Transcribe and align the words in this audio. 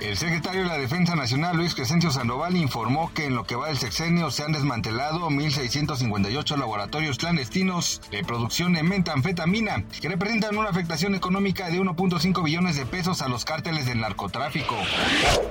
El 0.00 0.16
secretario 0.16 0.62
de 0.62 0.68
la 0.68 0.78
Defensa 0.78 1.14
Nacional, 1.14 1.58
Luis 1.58 1.74
Crescencio 1.74 2.10
Sandoval, 2.10 2.56
informó 2.56 3.12
que 3.12 3.26
en 3.26 3.34
lo 3.34 3.44
que 3.44 3.54
va 3.54 3.68
del 3.68 3.76
sexenio 3.76 4.30
se 4.30 4.42
han 4.42 4.52
desmantelado 4.52 5.28
1.658 5.28 6.56
laboratorios 6.56 7.18
clandestinos 7.18 8.00
de 8.10 8.24
producción 8.24 8.72
de 8.72 8.82
metanfetamina, 8.82 9.84
que 10.00 10.08
representan 10.08 10.56
una 10.56 10.70
afectación 10.70 11.14
económica 11.14 11.68
de 11.68 11.78
1.5 11.78 12.42
billones 12.42 12.76
de 12.76 12.86
pesos 12.86 13.20
a 13.20 13.28
los 13.28 13.44
cárteles 13.44 13.84
del 13.84 14.00
narcotráfico. 14.00 14.74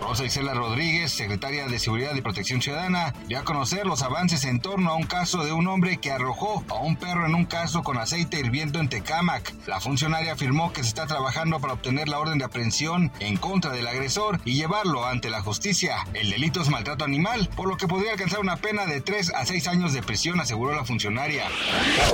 Rosa 0.02 0.26
Isela 0.26 0.56
Rodríguez, 0.56 1.12
secretaria 1.12 1.68
de 1.68 1.78
Seguridad 1.78 2.16
y 2.16 2.22
Protección 2.22 2.60
Ciudadana, 2.60 3.14
dio 3.28 3.38
a 3.38 3.44
conocer 3.44 3.86
los 3.86 4.02
avances 4.02 4.46
en 4.46 4.62
torno 4.62 4.90
a 4.90 4.96
un 4.96 5.04
caso 5.04 5.46
de 5.46 5.52
un 5.52 5.68
hombre 5.68 5.98
que 5.98 6.12
arrojó 6.12 6.64
a 6.70 6.80
un 6.80 6.96
perro 6.96 7.28
en 7.28 7.36
un 7.36 7.46
caso 7.46 7.84
con 7.84 8.00
aceite 8.00 8.40
hirviendo 8.40 8.80
en 8.80 8.90
Tecámac. 8.90 9.54
La 9.68 9.80
funcionaria 9.80 10.34
afirmó 10.34 10.74
que 10.74 10.82
se 10.82 10.90
está 10.90 11.06
trabajando 11.06 11.60
para 11.60 11.74
obtener 11.74 12.10
la 12.10 12.18
orden 12.18 12.40
de 12.40 12.46
aprehensión 12.46 13.12
en 13.20 13.38
contra 13.38 13.72
del 13.72 13.86
agresor 13.86 14.39
y 14.46 14.56
llevarlo 14.56 15.06
ante 15.06 15.30
la 15.30 15.42
justicia. 15.42 15.98
El 16.14 16.30
delito 16.30 16.62
es 16.62 16.70
maltrato 16.70 17.06
animal, 17.06 17.50
por 17.56 17.68
lo 17.68 17.78
que 17.78 17.88
podría 17.88 18.14
alcanzar 18.14 18.40
una 18.40 18.58
pena 18.58 18.86
de 18.86 19.02
3 19.02 19.34
a 19.36 19.46
6 19.46 19.68
años 19.68 19.94
de 19.94 20.04
prisión, 20.04 20.40
aseguró 20.40 20.76
la 20.76 20.86
funcionaria. 20.86 21.46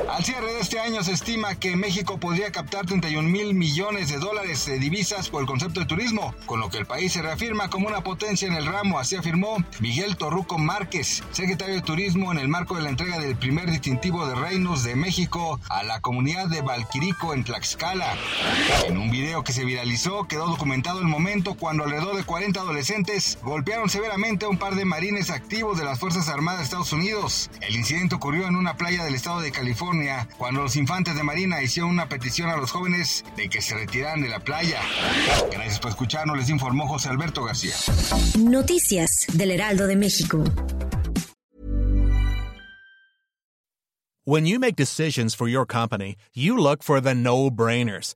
Al 0.09 0.23
cierre 0.23 0.53
de 0.53 0.59
este 0.59 0.79
año 0.79 1.03
se 1.03 1.13
estima 1.13 1.55
que 1.55 1.75
México 1.75 2.19
podría 2.19 2.51
captar 2.51 2.85
31 2.85 3.27
mil 3.29 3.53
millones 3.53 4.09
de 4.09 4.17
dólares 4.17 4.65
de 4.65 4.79
divisas 4.79 5.29
por 5.29 5.41
el 5.41 5.47
concepto 5.47 5.79
de 5.79 5.85
turismo, 5.85 6.33
con 6.45 6.59
lo 6.59 6.69
que 6.69 6.77
el 6.77 6.85
país 6.85 7.13
se 7.13 7.21
reafirma 7.21 7.69
como 7.69 7.87
una 7.87 8.01
potencia 8.01 8.47
en 8.47 8.53
el 8.53 8.65
ramo, 8.65 8.99
así 8.99 9.15
afirmó 9.15 9.57
Miguel 9.79 10.17
Torruco 10.17 10.57
Márquez, 10.57 11.23
secretario 11.31 11.75
de 11.75 11.81
Turismo 11.81 12.31
en 12.31 12.39
el 12.39 12.47
marco 12.47 12.75
de 12.75 12.83
la 12.83 12.89
entrega 12.89 13.19
del 13.19 13.35
primer 13.35 13.69
distintivo 13.69 14.25
de 14.27 14.35
reinos 14.35 14.83
de 14.83 14.95
México 14.95 15.59
a 15.69 15.83
la 15.83 16.01
comunidad 16.01 16.47
de 16.47 16.61
Valquirico 16.61 17.33
en 17.33 17.43
Tlaxcala. 17.43 18.15
En 18.87 18.97
un 18.97 19.11
video 19.11 19.43
que 19.43 19.53
se 19.53 19.65
viralizó 19.65 20.27
quedó 20.27 20.47
documentado 20.47 20.99
el 20.99 21.05
momento 21.05 21.55
cuando 21.55 21.83
alrededor 21.83 22.14
de 22.15 22.23
40 22.23 22.59
adolescentes 22.59 23.37
golpearon 23.43 23.89
severamente 23.89 24.45
a 24.45 24.49
un 24.49 24.57
par 24.57 24.75
de 24.75 24.85
marines 24.85 25.29
activos 25.29 25.77
de 25.77 25.85
las 25.85 25.99
Fuerzas 25.99 26.29
Armadas 26.29 26.59
de 26.59 26.63
Estados 26.65 26.93
Unidos. 26.93 27.49
El 27.61 27.75
incidente 27.75 28.15
ocurrió 28.15 28.47
en 28.47 28.55
una 28.55 28.75
playa 28.77 29.03
del 29.03 29.15
estado 29.15 29.41
de 29.41 29.51
California, 29.51 30.27
cuando 30.37 30.61
los 30.61 30.75
infantes 30.75 31.15
de 31.15 31.23
Marina 31.23 31.61
hicieron 31.61 31.91
una 31.91 32.09
petición 32.09 32.49
a 32.49 32.57
los 32.57 32.71
jóvenes 32.71 33.23
de 33.35 33.49
que 33.49 33.61
se 33.61 33.75
retiraran 33.75 34.21
de 34.21 34.29
la 34.29 34.39
playa. 34.39 34.81
Gracias 35.51 35.79
por 35.79 35.91
escucharnos, 35.91 36.37
les 36.37 36.49
informó 36.49 36.87
José 36.87 37.09
Alberto 37.09 37.43
García. 37.43 37.75
Noticias 38.39 39.25
del 39.33 39.51
Heraldo 39.51 39.87
de 39.87 39.95
México. 39.95 40.43
When 44.27 44.47
you 44.47 44.59
make 44.59 44.75
decisions 44.75 45.35
for 45.35 45.47
your 45.47 45.67
company, 45.67 46.15
you 46.33 46.57
look 46.57 46.81
for 46.81 46.99
the 46.99 47.13
no-brainers. 47.13 48.15